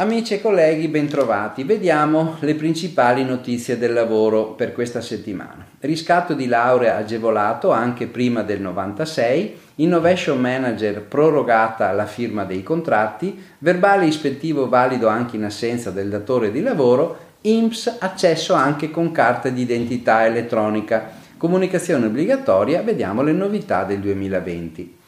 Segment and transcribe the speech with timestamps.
[0.00, 1.62] Amici e colleghi, bentrovati.
[1.62, 5.66] Vediamo le principali notizie del lavoro per questa settimana.
[5.78, 13.38] Riscatto di laurea agevolato anche prima del 96, Innovation Manager prorogata la firma dei contratti,
[13.58, 19.50] verbale ispettivo valido anche in assenza del datore di lavoro, IMSS accesso anche con carta
[19.50, 24.98] di identità elettronica, comunicazione obbligatoria, vediamo le novità del 2020.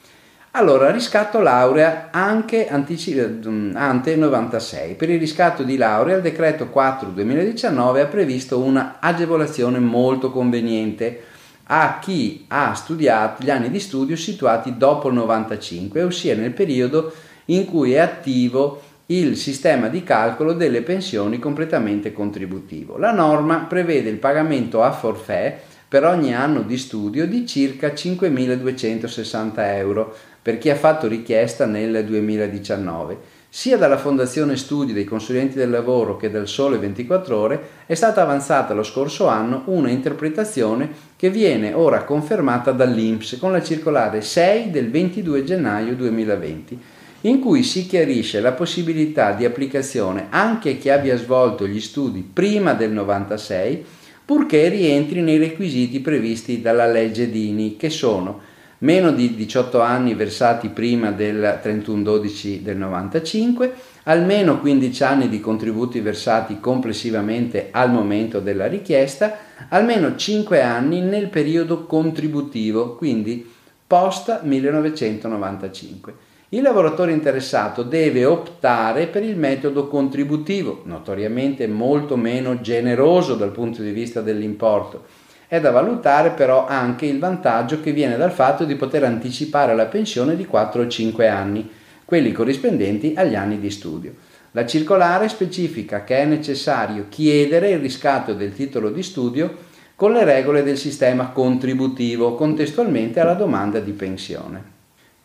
[0.52, 4.94] Allora, riscatto laurea anche mm, ante 96.
[4.94, 11.20] Per il riscatto di laurea il decreto 4 2019 ha previsto una agevolazione molto conveniente
[11.64, 17.12] a chi ha studiato gli anni di studio situati dopo il 95, ossia nel periodo
[17.46, 22.96] in cui è attivo il sistema di calcolo delle pensioni completamente contributivo.
[22.96, 25.60] La norma prevede il pagamento a forfè
[25.92, 32.06] per ogni anno di studio di circa 5.260 euro per chi ha fatto richiesta nel
[32.06, 33.18] 2019.
[33.50, 38.22] Sia dalla Fondazione Studi dei consulenti del lavoro che dal Sole 24 ore è stata
[38.22, 44.70] avanzata lo scorso anno una interpretazione che viene ora confermata dall'INPS con la circolare 6
[44.70, 46.78] del 22 gennaio 2020
[47.24, 52.72] in cui si chiarisce la possibilità di applicazione anche chi abbia svolto gli studi prima
[52.72, 53.84] del 96
[54.32, 58.40] purché rientri nei requisiti previsti dalla legge Dini che sono
[58.78, 66.00] meno di 18 anni versati prima del 31-12 del 95, almeno 15 anni di contributi
[66.00, 69.36] versati complessivamente al momento della richiesta,
[69.68, 73.46] almeno 5 anni nel periodo contributivo, quindi
[73.86, 76.14] post 1995.
[76.54, 83.80] Il lavoratore interessato deve optare per il metodo contributivo, notoriamente molto meno generoso dal punto
[83.80, 85.06] di vista dell'importo,
[85.48, 89.86] è da valutare però anche il vantaggio che viene dal fatto di poter anticipare la
[89.86, 91.70] pensione di 4 o 5 anni,
[92.04, 94.12] quelli corrispondenti agli anni di studio.
[94.50, 99.56] La circolare specifica che è necessario chiedere il riscatto del titolo di studio
[99.96, 104.71] con le regole del sistema contributivo contestualmente alla domanda di pensione.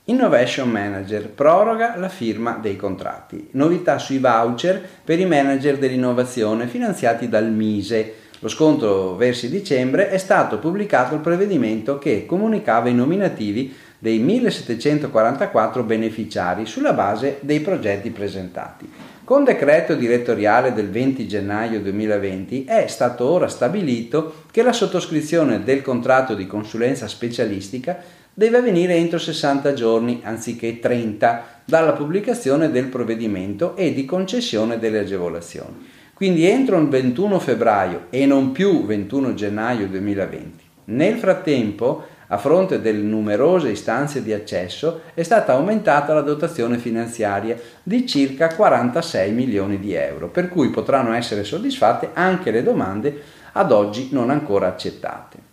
[0.10, 3.50] Innovation Manager proroga la firma dei contratti.
[3.52, 10.18] Novità sui voucher per i manager dell'innovazione finanziati dal Mise lo scontro versi dicembre è
[10.18, 18.10] stato pubblicato il prevedimento che comunicava i nominativi dei 1744 beneficiari sulla base dei progetti
[18.10, 18.90] presentati.
[19.26, 25.82] Con decreto direttoriale del 20 gennaio 2020 è stato ora stabilito che la sottoscrizione del
[25.82, 28.02] contratto di consulenza specialistica
[28.38, 35.00] deve avvenire entro 60 giorni anziché 30 dalla pubblicazione del provvedimento e di concessione delle
[35.00, 40.64] agevolazioni quindi entro il 21 febbraio e non più 21 gennaio 2020.
[40.86, 47.56] Nel frattempo, a fronte delle numerose istanze di accesso, è stata aumentata la dotazione finanziaria
[47.84, 53.22] di circa 46 milioni di euro, per cui potranno essere soddisfatte anche le domande
[53.52, 55.47] ad oggi non ancora accettate.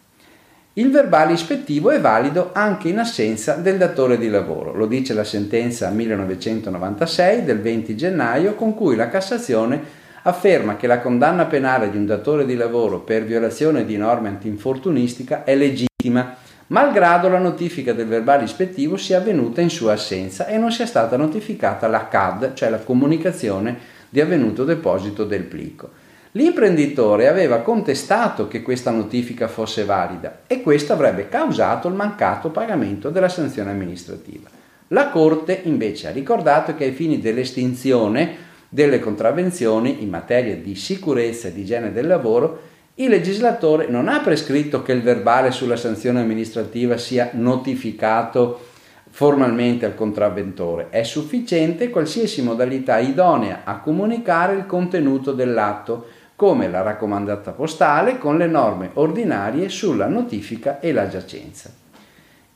[0.76, 5.22] Il verbale ispettivo è valido anche in assenza del datore di lavoro, lo dice la
[5.22, 9.80] sentenza 1996 del 20 gennaio con cui la Cassazione
[10.22, 15.44] afferma che la condanna penale di un datore di lavoro per violazione di norme antinfortunistica
[15.44, 16.34] è legittima,
[16.66, 21.16] malgrado la notifica del verbale ispettivo sia avvenuta in sua assenza e non sia stata
[21.16, 26.02] notificata la CAD, cioè la comunicazione di avvenuto deposito del plico.
[26.36, 33.10] L'imprenditore aveva contestato che questa notifica fosse valida e questo avrebbe causato il mancato pagamento
[33.10, 34.48] della sanzione amministrativa.
[34.88, 38.36] La Corte invece ha ricordato che ai fini dell'estinzione
[38.68, 42.62] delle contravvenzioni in materia di sicurezza e di igiene del lavoro,
[42.94, 48.72] il legislatore non ha prescritto che il verbale sulla sanzione amministrativa sia notificato
[49.08, 50.88] formalmente al contravventore.
[50.90, 56.06] È sufficiente qualsiasi modalità idonea a comunicare il contenuto dell'atto,
[56.36, 61.70] come la raccomandata postale con le norme ordinarie sulla notifica e la giacenza.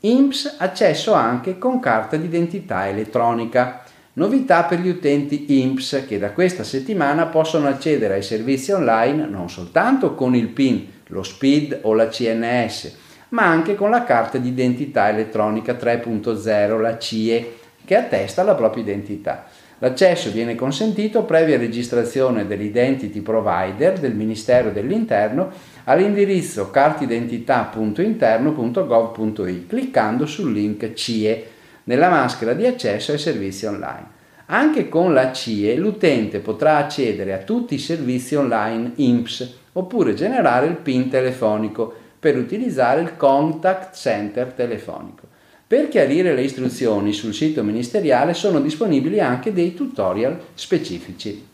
[0.00, 3.82] IMSS accesso anche con carta d'identità elettronica.
[4.14, 9.48] Novità per gli utenti IMPS che da questa settimana possono accedere ai servizi online non
[9.48, 12.96] soltanto con il PIN, lo SPID o la CNS,
[13.30, 18.82] ma anche con la carta di identità elettronica 3.0, la CIE, che attesta la propria
[18.82, 19.46] identità.
[19.80, 25.52] L'accesso viene consentito previa registrazione dell'identity provider del Ministero dell'Interno
[25.84, 31.46] all'indirizzo cartidentità.interno.gov.it cliccando sul link CIE
[31.84, 34.16] nella maschera di accesso ai servizi online.
[34.46, 40.66] Anche con la CIE l'utente potrà accedere a tutti i servizi online IMSS oppure generare
[40.66, 45.27] il PIN telefonico per utilizzare il contact center telefonico.
[45.68, 51.46] Per chiarire le istruzioni sul sito ministeriale sono disponibili anche dei tutorial specifici.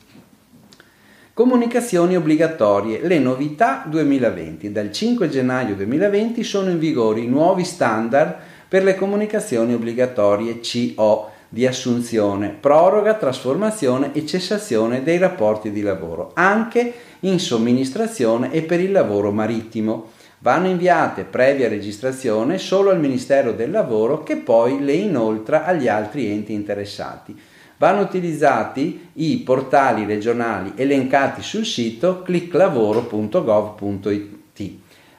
[1.32, 3.00] Comunicazioni obbligatorie.
[3.04, 4.70] Le novità 2020.
[4.70, 8.36] Dal 5 gennaio 2020 sono in vigore i nuovi standard
[8.68, 16.30] per le comunicazioni obbligatorie CO di assunzione, proroga, trasformazione e cessazione dei rapporti di lavoro,
[16.34, 20.13] anche in somministrazione e per il lavoro marittimo.
[20.40, 26.30] Vanno inviate previa registrazione solo al Ministero del Lavoro che poi le inoltra agli altri
[26.30, 27.34] enti interessati
[27.76, 34.72] vanno utilizzati i portali regionali elencati sul sito clicklavoro.gov.it.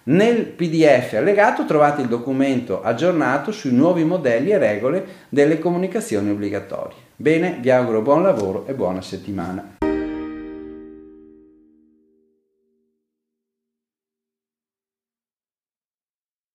[0.07, 6.97] Nel PDF allegato trovate il documento aggiornato sui nuovi modelli e regole delle comunicazioni obbligatorie.
[7.15, 9.74] Bene, vi auguro buon lavoro e buona settimana.